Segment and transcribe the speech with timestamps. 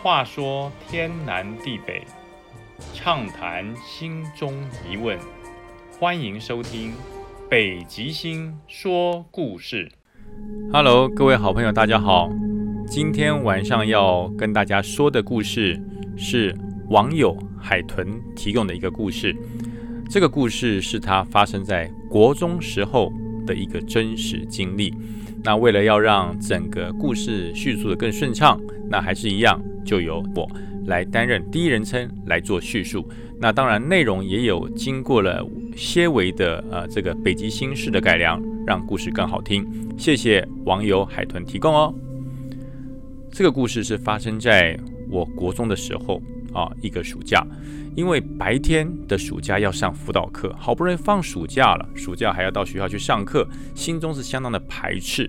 [0.00, 2.04] 话说天南地北，
[2.94, 4.54] 畅谈心中
[4.88, 5.18] 疑问，
[5.98, 6.92] 欢迎收听
[7.50, 9.90] 《北极星说故事》。
[10.72, 12.30] Hello，各位好朋友，大家好。
[12.86, 15.82] 今天晚上要跟大家说的故事
[16.16, 16.56] 是
[16.90, 18.06] 网友海豚
[18.36, 19.34] 提供的一个故事。
[20.08, 23.12] 这个故事是他发生在国中时候
[23.44, 24.94] 的一个真实经历。
[25.42, 30.48] 那为了要让整个故事叙述的更顺畅，那还是一样，就由我
[30.86, 33.08] 来担任第一人称来做叙述。
[33.40, 35.46] 那当然内容也有经过了
[35.76, 39.64] 些微的呃这个北极星式的改良，让故事更好听。
[39.96, 41.94] 谢谢网友海豚提供哦。
[43.30, 44.78] 这个故事是发生在
[45.08, 46.20] 我国中的时候
[46.52, 47.46] 啊，一个暑假。
[47.94, 55.28] 因为白天的暑假要上辅导课，好不容易放暑假了，暑假还要到学校去上课，心中是相当的排斥。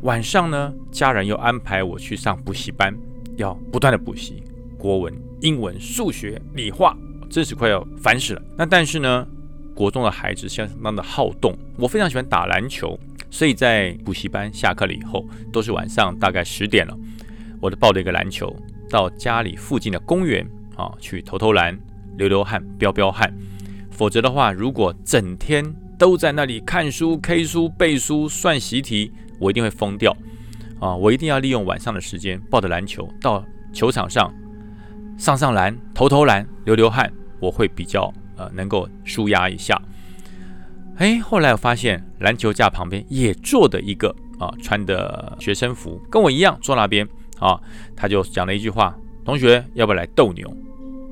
[0.00, 2.96] 晚上呢，家人又安排我去上补习班，
[3.36, 4.42] 要不断的补习
[4.78, 6.96] 国文、英文、数学、理化，
[7.30, 8.42] 真是快要烦死了。
[8.56, 9.26] 那但是呢，
[9.74, 12.98] 国中的孩子相当的好动，我非常喜欢打篮球，
[13.30, 16.96] 所以在补习班下课了以后，都是晚上大概十点了，
[17.60, 18.54] 我就抱着一个篮球
[18.90, 20.46] 到家里附近的公园
[20.76, 21.78] 啊去投投篮。
[22.16, 23.30] 流流汗，飙飙汗，
[23.90, 25.62] 否则的话，如果整天
[25.98, 30.16] 都在那里看书、K 书、背书、算习题，我一定会疯掉
[30.80, 30.94] 啊！
[30.94, 34.32] 我一定要利用晚上的时间，抱着篮球到球场上
[35.18, 39.80] 上上篮、投投篮、流流汗，我会比较呃能够舒压一下。
[40.96, 47.06] 哎，后来我发现篮球架旁边也坐的一个啊，穿的学生服，跟我一样坐那边
[47.38, 47.60] 啊，
[47.94, 50.50] 他就讲了一句话：“同学，要不要来斗牛？”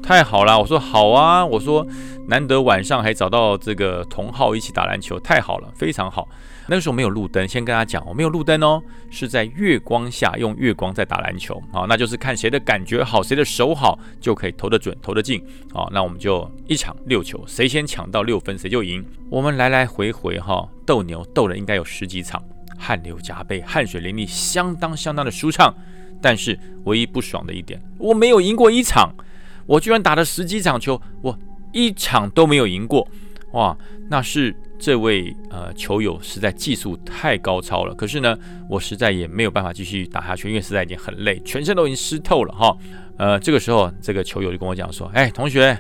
[0.03, 1.87] 太好了，我说好啊，我说
[2.29, 6.29] 难得晚上还找到这个同好一起打篮球，太好了，非常好。
[6.67, 15.87] 那个时候没有路灯，先跟他讲，我没有路灯哦，是在月光下用月光在打篮球啊，那就是看谁的感觉好，谁的手好就可以投得准，投得进啊。
[15.93, 19.05] 那我们就一场六球，谁先抢到六分谁就赢。
[19.31, 22.43] 我们来来回回哈斗牛斗了应该有十几场，
[22.79, 25.75] 汗流浃背，汗水淋漓，相当相当的舒畅。
[26.23, 29.15] 但是唯一不爽的一点，我没有赢过一场。
[29.67, 31.39] 我居然打了十几场球，我
[31.73, 33.07] 一场都没有赢过，
[33.53, 33.77] 哇！
[34.09, 37.95] 那是这位呃球友实在技术太高超了。
[37.95, 38.37] 可是呢，
[38.69, 42.77] 我实在也没有办法继续打下去，因为实在已经很累，全身都已经湿透了哈。
[43.17, 45.79] 呃，这个时候这个球友就跟我讲说：“哎，同学，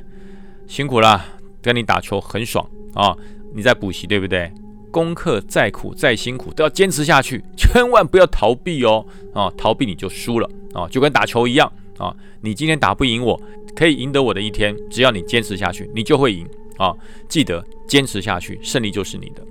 [0.66, 1.24] 辛苦了，
[1.60, 3.14] 跟你打球很爽啊！
[3.54, 4.50] 你在补习对不对？
[4.90, 9.04] 功课再苦再辛苦都要坚持下去，千万不要逃避哦
[9.34, 9.52] 啊！
[9.56, 12.14] 逃避你就输了啊，就跟打球一样啊！
[12.40, 13.40] 你今天打不赢我。”
[13.74, 16.46] 可以赢得我的一天，只要你坚持下去，你就会赢
[16.78, 16.94] 啊！
[17.28, 19.42] 记得坚持下去，胜利就是你的。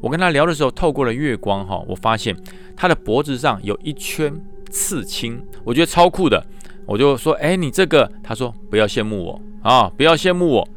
[0.00, 2.36] 我跟他聊的时候，透过了月光哈，我发现
[2.76, 4.34] 他的脖子上有一圈
[4.70, 6.44] 刺青，我觉得超酷的。
[6.84, 10.68] 我就说：“哎，你这个？”他说：“不要羡慕我啊，不要羡慕我，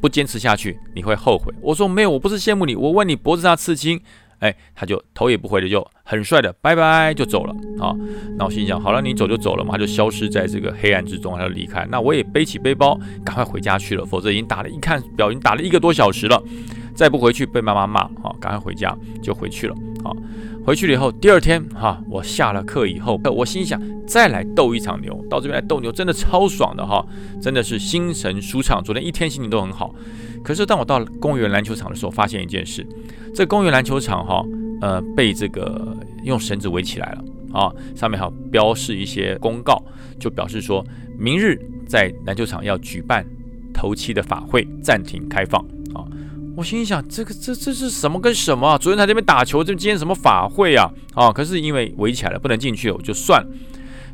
[0.00, 4.00] 不坚持下去你会后悔。”我说：“没有，我不是羡慕你，我问你脖子上刺青。”
[4.40, 7.94] 哎，他就头也不回的就很帅的拜拜就走了啊。
[8.36, 11.86] 那我心想，好了，你走就走了嘛，他就消失在这个黑暗之中，他就离开。
[11.90, 16.42] 那我也背起背包，赶快回家去了，否则已经打了，一看表已经打了一个多小时了，
[16.94, 19.74] 再不回去被妈妈骂啊，赶快回家就回去了
[20.04, 20.10] 啊。
[20.70, 27.04] 回去了以后，第二天哈，我下了课以后，我心想再来斗一场牛，到这边来斗牛真的超爽的哈，
[27.42, 29.92] 真的是心神舒畅，昨天一天心情都很好。
[30.44, 32.86] 可是当我到公园篮球场的时候，发现一件事，
[33.34, 34.44] 这公园篮球场哈，
[34.80, 35.92] 呃，被这个
[36.22, 39.82] 用绳子围起来了啊，上面还有标示一些公告，
[40.20, 40.86] 就表示说
[41.18, 43.26] 明日在篮球场要举办
[43.74, 45.79] 头七的法会，暂停开放。
[46.56, 48.76] 我心想，这个这这是什么跟什么啊？
[48.76, 50.90] 昨天在这边打球，这今天什么法会啊？
[51.14, 53.48] 啊，可是因为围起来了，不能进去，我就算了。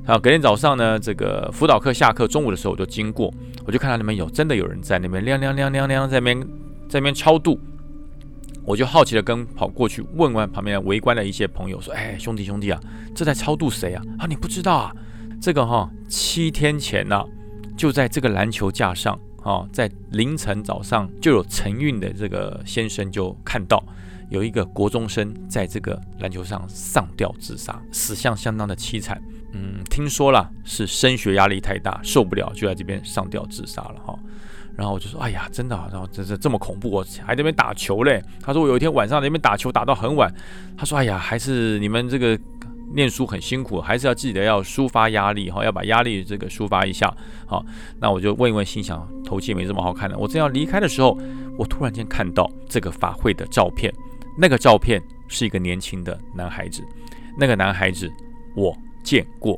[0.06, 3.32] 啊，隔天早上呢，这个辅导课下课，中午的时候我就经过，
[3.64, 6.40] 我就看到那边有真的有人在那边亮亮亮亮亮在那边
[6.88, 7.58] 在那边超度，
[8.64, 12.80] 我就好奇的跟跑过去问问旁边围观的一些朋友说：“哎，兄弟兄弟啊，
[13.14, 14.02] 这在超度谁啊？
[14.18, 14.92] 啊，你不知道啊？
[15.40, 17.24] 这个哈，七天前呢，
[17.76, 23.80] 就在这个篮球架上哦，在凌晨早上就有晨运的这个先生就看到
[24.28, 29.22] 有一个国中生在这个篮球上上吊自杀，死相相当的凄惨。”
[29.54, 34.18] 嗯，听说了是升学压力太大，受不了，就在这边上吊自杀了哈。
[34.76, 38.20] 然后我就说，哎呀，真的，然后这这这么恐怖，我还在那边打球嘞。
[38.42, 40.28] 他说我有一天晚上那边打球打到很晚。
[40.76, 42.36] 他说，哎呀，还是你们这个
[42.94, 47.14] 念书很辛苦，还是要记得要抒发压力哈，要把压力这个抒发一下。
[47.46, 47.64] 好，
[48.00, 50.16] 那我就问一问，心想头气也没这么好看的。
[50.16, 51.18] 我正要离开的时候，
[51.58, 53.92] 我突然间看到这个法会的照片，
[54.38, 56.82] 那个照片是一个年轻的男孩子，
[57.38, 58.10] 那个男孩子
[58.54, 58.76] 我。
[59.06, 59.56] 见过，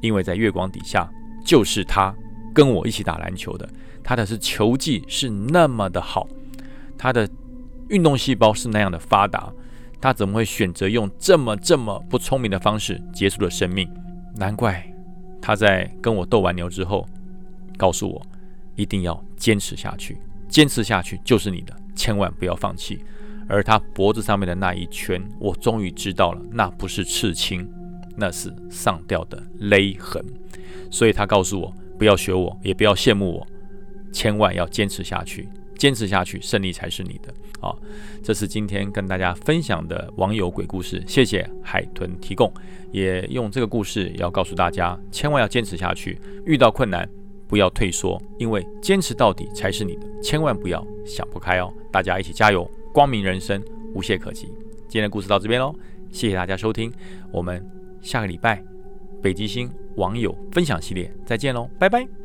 [0.00, 1.10] 因为在月光底下
[1.44, 2.14] 就是他
[2.54, 3.68] 跟我一起打篮球的，
[4.04, 6.28] 他的是球技是那么的好，
[6.96, 7.28] 他的
[7.88, 9.52] 运动细胞是那样的发达，
[10.04, 13.90] 他怎么会选择用这么这么不聪明的方式结束了生命？
[14.36, 14.86] 难怪
[15.40, 17.08] 他在跟我斗完牛之后，
[17.78, 18.20] 告诉我
[18.76, 23.02] 一定要坚持下去，坚持下去就是你的，千万不要放弃。
[23.48, 27.66] 而他脖子上面的那一圈，我终于知道了，那不是刺青，
[28.14, 30.22] 那是上吊的勒痕。
[30.90, 33.46] 所以他告诉我，不要学我，也不要羡慕我，
[34.12, 37.32] 千万要坚持下去，坚持下去，胜利才是你的。
[37.60, 37.74] 啊，
[38.22, 42.52] 这是今天跟大家分享的网友鬼故事，谢谢海豚提供，
[42.92, 47.08] 也用这个故事要告诉大家，千万要坚持下去，遇到困难
[47.48, 51.72] 不要退缩，因为坚持到底才是你的，千万不要想不开哦。
[51.90, 53.62] 大家一起加油，光明人生
[53.94, 54.46] 无懈可击。
[54.88, 55.74] 今天的故事到这边喽，
[56.10, 56.92] 谢谢大家收听，
[57.32, 57.64] 我们
[58.02, 58.62] 下个礼拜。
[59.22, 62.23] 北极星网友分享系列，再见喽，拜拜。